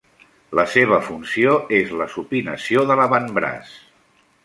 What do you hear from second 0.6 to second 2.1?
seva funció és la